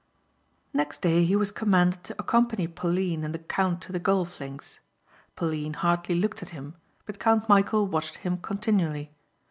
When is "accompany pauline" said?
2.17-3.23